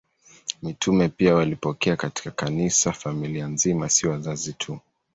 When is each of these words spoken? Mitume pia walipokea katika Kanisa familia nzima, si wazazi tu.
Mitume 0.63 1.09
pia 1.09 1.35
walipokea 1.35 1.95
katika 1.95 2.31
Kanisa 2.31 2.91
familia 2.91 3.47
nzima, 3.47 3.89
si 3.89 4.07
wazazi 4.07 4.53
tu. 4.53 4.79